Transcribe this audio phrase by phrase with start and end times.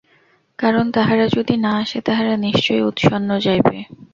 [0.59, 3.77] কারণ তাহারা যদি না আসে, তাহারা নিশ্চয়ই উৎসন্ন যাইবে।